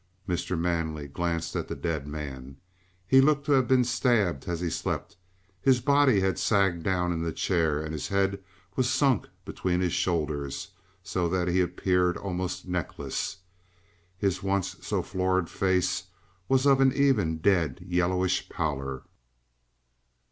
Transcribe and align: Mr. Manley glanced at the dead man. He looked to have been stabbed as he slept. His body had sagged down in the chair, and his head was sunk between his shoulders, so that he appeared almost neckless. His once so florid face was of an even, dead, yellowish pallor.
Mr. 0.27 0.57
Manley 0.57 1.07
glanced 1.07 1.55
at 1.55 1.67
the 1.67 1.75
dead 1.75 2.07
man. 2.07 2.57
He 3.05 3.21
looked 3.21 3.45
to 3.45 3.51
have 3.51 3.67
been 3.67 3.83
stabbed 3.83 4.47
as 4.47 4.59
he 4.59 4.71
slept. 4.71 5.15
His 5.61 5.79
body 5.79 6.21
had 6.21 6.39
sagged 6.39 6.81
down 6.81 7.11
in 7.13 7.21
the 7.21 7.31
chair, 7.31 7.83
and 7.83 7.93
his 7.93 8.07
head 8.07 8.43
was 8.75 8.89
sunk 8.89 9.27
between 9.45 9.79
his 9.79 9.93
shoulders, 9.93 10.69
so 11.03 11.29
that 11.29 11.47
he 11.47 11.61
appeared 11.61 12.17
almost 12.17 12.67
neckless. 12.67 13.37
His 14.17 14.41
once 14.41 14.75
so 14.81 15.03
florid 15.03 15.51
face 15.51 16.05
was 16.49 16.65
of 16.65 16.81
an 16.81 16.91
even, 16.93 17.37
dead, 17.37 17.85
yellowish 17.87 18.49
pallor. 18.49 19.03